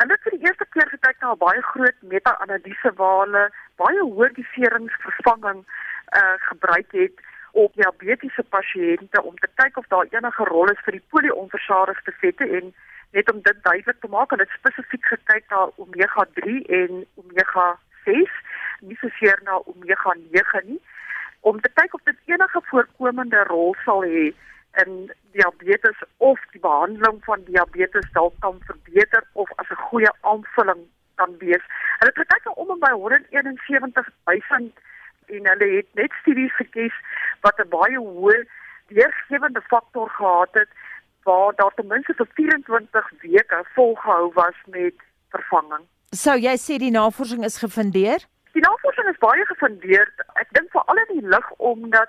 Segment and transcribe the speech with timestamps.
[0.00, 3.42] Hulle het vir die eerste keer gekyk na 'n baie groot meta-analise waar hulle
[3.82, 5.60] baie hoë doseringsvervanging
[6.20, 7.16] uh gebruik het
[7.52, 12.48] op diabetiese pasiënte om te kyk of daar enige rol is vir die polionversadigde vette
[12.58, 12.72] en
[13.10, 17.66] net om dit duidelik te maak, hulle het spesifiek gekyk na omega 3 en omega
[18.04, 18.30] 6,
[18.80, 20.80] nie soseer na omega 9 nie,
[21.40, 24.30] om te kyk of dit enige voorkomende rol sal hê
[24.84, 30.82] in diabetes of die behandeling van diabetes dalk kan verbeter of as 'n goeie aanvulling
[31.14, 31.64] kan wees.
[31.98, 34.72] Hulle het gekyk om by 171 000
[35.26, 36.96] en hulle het net studies gekies
[37.40, 38.46] wat 'n baie hoë
[38.86, 40.68] deurgewende faktor gehad het
[41.22, 44.94] waar daar ten minste vir 24 weke volgehou was met
[45.28, 45.84] vervanging.
[46.10, 48.24] Sou jy sê die navorsing is gefundeer?
[48.52, 50.08] Die navorsing is baie gefundeer.
[50.42, 52.08] Ek dink veral in die lig omdat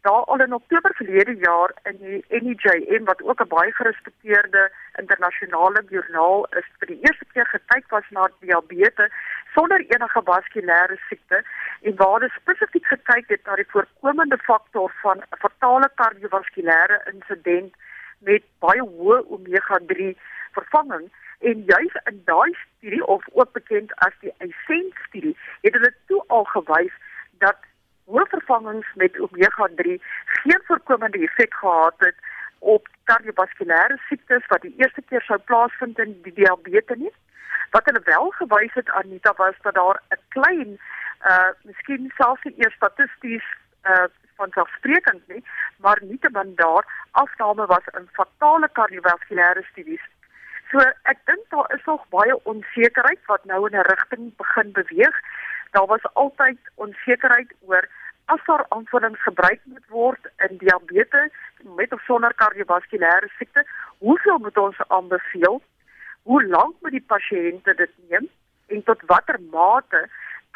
[0.00, 5.82] daar al in Oktober verlede jaar in die NEJM wat ook 'n baie gerespekteerde internasionale
[5.88, 9.12] joernaal is vir die eerste keer gekyk was na diabetes
[9.54, 11.42] sonder enige vaskulêre siekte
[11.82, 17.74] en waar hulle spesifiek gekyk het na die voorkomende faktor van fatale kardiovaskulêre insident
[18.18, 20.16] met baie hoë omega 3
[20.52, 21.10] vervanging.
[21.38, 26.22] En juis in daai studie of ook bekend as die Ascent studie het hulle toe
[26.26, 26.94] al gewys
[27.44, 27.67] dat
[28.10, 30.00] hoë vervangings met omega 3
[30.42, 32.16] geen voorkomende effek gehad het
[32.58, 37.14] op kardiovaskulêre siektes wat die eerste keer sou plaasvind in die diabetes nie
[37.70, 40.78] wat hulle wel gewys het Anita was dat daar 'n klein
[41.32, 43.46] uh miskien selfs nie eers statisties
[43.84, 45.44] uh van selfsprekend nie,
[45.76, 50.04] maar nie te min daar afname was in fatale kardiovaskulêre studies.
[50.70, 55.16] So ek dink daar is nog baie onsekerheid wat nou in 'n rigting begin beweeg.
[55.70, 57.88] Daar was altyd onsekerheid oor
[58.34, 61.32] as daar aanvullings gebruik moet word in diabetes
[61.76, 63.64] met of sonder kardiovaskulêre siekte,
[63.98, 65.60] hoeveel moet ons aanbeveel?
[66.22, 68.28] Hoe lank moet die pasiënte dit neem
[68.68, 70.08] en tot watter mate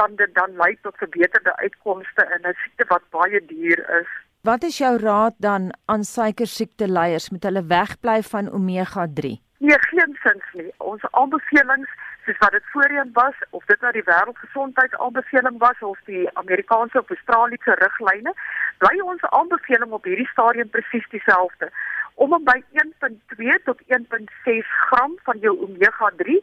[0.00, 4.10] kan dit dan lei tot verbeterde uitkomste in 'n siekte wat baie duur is.
[4.42, 9.40] Wat is jou raad dan aan suikersiekte leiers met hulle wegbly van omega 3?
[9.58, 10.72] Nee, geen sins nie.
[10.76, 11.90] Ons aanbevelings
[12.30, 17.10] soos wat dit voorheen was of dit nou die wêreldgesondheidsaanbeveling was of die Amerikaanse of
[17.10, 18.32] Australiese riglyne,
[18.78, 21.70] bly ons aanbeveling op hierdie stadium presies dieselfde
[22.14, 26.38] om om by 1.2 tot 1.6 gram van jou omega 3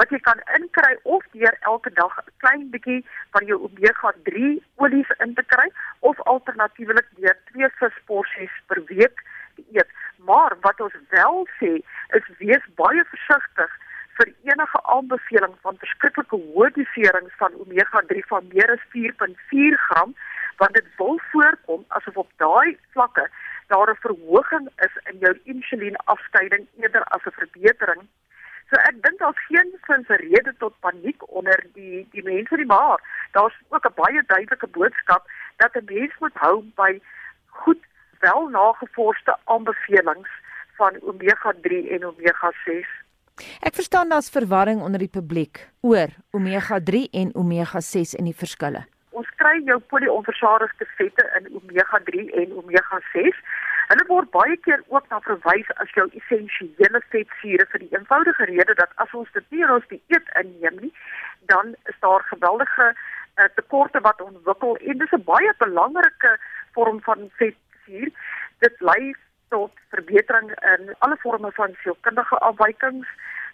[0.00, 3.00] wat jy kan inkry of deur elke dag 'n klein bietjie
[3.34, 5.68] van jou omega 3 olies in te kry
[6.00, 9.24] of alternatiefelik deur twee visporsies per week
[9.56, 9.88] te eet.
[10.16, 11.72] Maar wat ons wel sê
[12.18, 13.80] is wees baie versigtig
[14.16, 20.14] vir enige aanbeveling van verskriklike hoë doserings van omega 3 van meer as 4.4 gram
[20.60, 23.28] want dit wil voorkom asof op daai vlakke
[23.72, 28.02] daar 'n verhoging is in jou insulienafskeiding eerder as 'n verbetering.
[28.68, 32.70] So ek dink daar's geen sin vir rede tot paniek onder die die mense nie
[32.74, 33.00] maar
[33.32, 35.22] daar's ook 'n baie duidelike boodskap
[35.56, 37.00] dat 'n mens moet hou by
[37.46, 37.82] goed
[38.20, 40.30] wel nagevorsde aanbevelings
[40.76, 42.86] van omega 3 en omega 6.
[43.60, 48.36] Ek verstaan daar's verwarring onder die publiek oor omega 3 en omega 6 en die
[48.36, 48.86] verskille
[49.22, 53.40] ons kry jou polionversadigde vette in omega 3 en omega 6.
[53.90, 58.76] Hulle word baie keer ook na verwys as jou essensiële vetsure vir die eenvoudige rede
[58.78, 60.92] dat as ons dit nie ons dieet inneem nie,
[61.52, 66.32] dan is daar geweldige uh, tekorte wat ontwikkel en dis 'n baie belangrike
[66.78, 68.08] vorm van vetsuur.
[68.64, 69.14] Dit lei
[69.52, 73.08] tot verbetering in alle forme van sielkundige afwykings,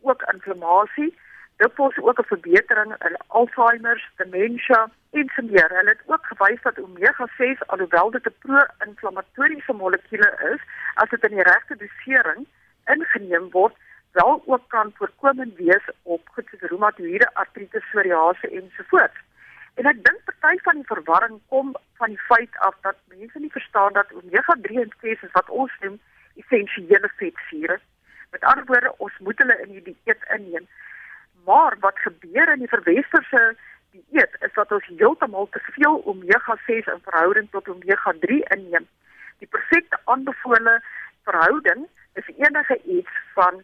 [0.00, 1.12] ook inflammasie
[1.62, 4.76] dit was ook 'n verbetering in Alzheimer, demensie
[5.10, 5.68] en so meer.
[5.68, 10.60] Hulle het ook gewys dat omega 6 alhoewel dit 'n pro-inflammatoriese molekuule is,
[10.94, 12.46] as dit in die regte dosering
[12.84, 13.74] ingeneem word,
[14.12, 19.18] wel ook kan voorkomend wees op soos reumatoïede artritis, psoriase ensovoorts.
[19.74, 23.50] En ek dink party van die verwarring kom van die feit af dat mense nie
[23.50, 25.98] verstaan dat omega 3 en 6 wat ons noem
[26.42, 27.78] essensiële vetsure.
[28.30, 30.66] Met ander woorde, ons moet hulle in die dieet inneem.
[31.46, 33.42] Maar wat gebeur in die verwesterse
[33.92, 38.88] dieet is dat ons heeltemal te veel omega 6 in verhouding tot omega 3 inneem.
[39.38, 40.80] Die perfekte aanbevole
[41.28, 41.86] verhouding
[42.18, 43.62] is enige iets van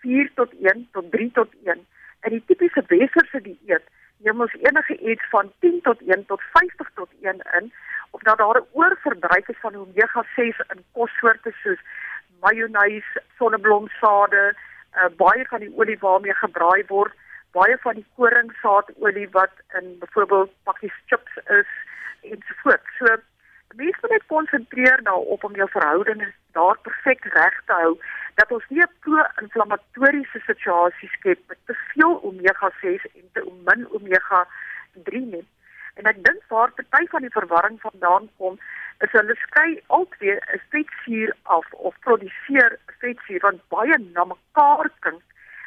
[0.00, 1.86] 4 tot 1 tot 3 tot 1.
[2.26, 3.86] In die tipiese westerse dieet
[4.18, 7.72] neem ons enige iets van 10 tot 1 tot 50 tot 1 in
[8.10, 11.80] of dat daar 'n oorverbruik is van omega 6 in kossoorte soos
[12.40, 14.54] mayonnaise, sonneblomsaade,
[14.94, 17.12] uh, baie van die olie waarmee gebraai word,
[17.52, 21.70] baie van die koringsaadolie wat in byvoorbeeld pakkies chips is
[22.30, 22.42] en
[22.98, 23.16] so
[23.76, 23.76] voort.
[23.76, 27.98] So Mense moet net konsentreer daarop om jou verhoudings daar perfek reg te hou
[28.34, 33.88] dat ons nie 'n pro-inflammatoriese situasie skep met te veel omega 6 en te min
[33.90, 34.46] omega
[35.04, 35.46] 3 nie.
[35.94, 38.58] En ek dink waar party van die verwarring vandaan kom,
[38.98, 45.22] is hulle skei altyd 'n vetsuur af of produseer vetsuur wat baie na mekaar klink.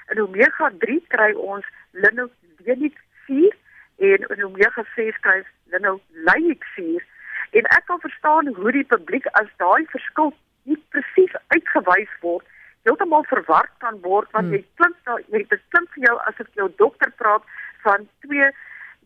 [0.07, 3.55] En omega 3 kry ons linoleic suur
[3.97, 7.03] en in omega 6 kry ons linoleic suur.
[7.51, 10.33] En ek kan verstaan hoe die publiek as daai verskil
[10.63, 12.47] nie presies uitgewys word
[12.87, 14.57] heeltemal verward kan word want hmm.
[14.57, 17.45] jy klink nou jy klink vir jou asof jou dokter praat
[17.85, 18.49] van twee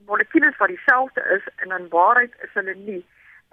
[0.09, 3.01] molekules wat dieselfde is en in waarheid is hulle nie.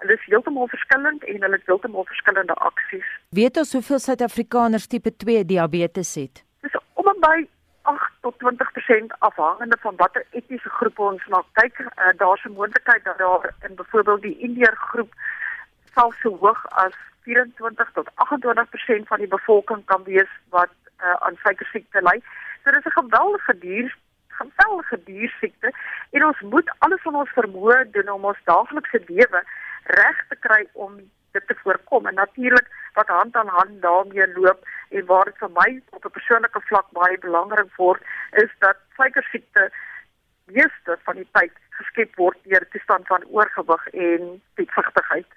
[0.03, 3.07] Hulle is heeltemal verskillend en hulle het heeltemal verskillende aksies.
[3.39, 6.43] Weet ons hoeveel Suid-Afrikaners tipe 2 diabetes het?
[6.65, 7.37] Dis om en by
[7.83, 11.79] 8 tot 20% afhangende van watter etiese groep ons na kyk.
[11.79, 15.11] Uh, Daar's 'n moontlikheid dat daar in byvoorbeeld die Indiër groep
[15.93, 21.35] selfs so hoog as 24 tot 28% van die bevolking kan wees wat uh, aan
[21.43, 22.21] suikersiekte ly.
[22.63, 23.95] So dis 'n geweldige dier
[24.27, 25.73] geweldige diersiekte
[26.09, 29.43] en ons moet alles van ons vermoë doen om ons daaglikse lewe
[29.99, 30.97] reg te kry om
[31.31, 34.65] dit te voorkom en natuurlik wat hand aan hand daarmee loop
[34.97, 38.01] en waar dit vir my op 'n persoonlike vlak baie belangrik word
[38.43, 39.71] is dat suikersiekte
[40.45, 45.29] meeste van die tyd geskep word deur toestand van oorgewig en vetsigtigheid.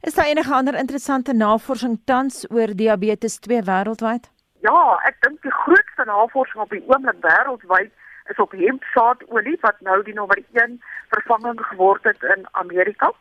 [0.00, 4.30] Is daar enige ander interessante navorsing tans oor diabetes 2 wêreldwyd?
[4.60, 7.92] Ja, ek dink die grootste navorsing op die oomblik wêreldwyd
[8.30, 10.82] is op hempsaadolie wat nou die nommer 1
[11.14, 13.12] vervanging geword het in Amerika.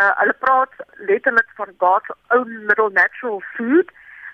[0.00, 3.90] Uh hulle praat letterlik van God's own little natural food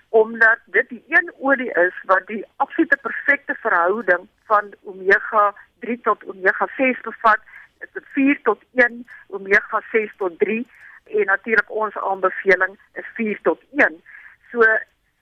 [0.09, 6.23] omdat dit die een olie is wat die absolute perfekte verhouding van omega 3 tot
[6.25, 7.39] omega 6 bevat.
[7.79, 10.67] Dit is 4 tot 1, omega 6 tot 3
[11.05, 14.01] en natuurlik ons aanbeveling is 4 tot 1.
[14.51, 14.63] So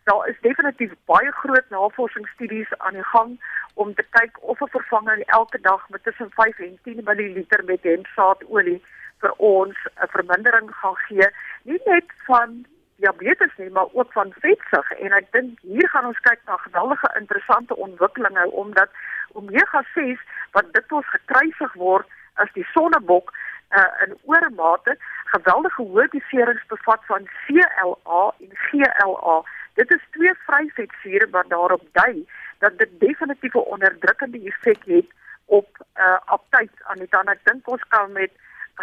[0.04, 3.40] daar is definitief baie groot navorsingsstudies aan die gang
[3.74, 7.84] om te kyk of 'n vervanger elke dag met tussen 5 en 10 ml met
[7.84, 8.82] hempsaadolie
[9.20, 11.28] vir ons 'n vermindering gaan gee,
[11.64, 12.66] nie net van
[13.06, 17.12] diabetes nie, maar ook van vetsug en ek dink hier gaan ons kyk na geweldige
[17.22, 18.90] interessante ontwikkelinge omdat
[19.34, 20.22] omega 6
[20.58, 22.08] wat dit ons gekruisig word
[22.44, 24.98] as die sonnebok uh, in oormate
[25.36, 29.38] geweldige hoë doserings bevat van CLA en GLA
[29.76, 32.28] Dit is twee vryvetsure wat daarop dui
[32.64, 35.10] dat dit definitief 'n onderdrukkende effek het
[35.46, 35.70] op
[36.06, 37.30] uh aptyd aan die tand.
[37.30, 38.32] Ek dink ons kan met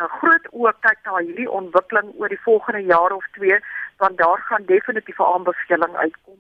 [0.01, 3.59] uh, groot oë kyk na hierdie ontwikkeling oor die volgende jaar of twee
[4.03, 6.39] want daar gaan definitief 'n aanbeveling uitkom.